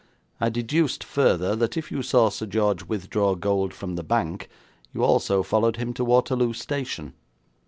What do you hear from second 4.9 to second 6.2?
you also followed him to